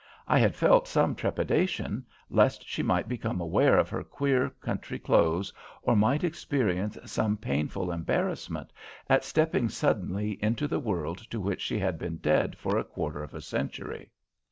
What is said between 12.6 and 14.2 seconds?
a quarter of a century.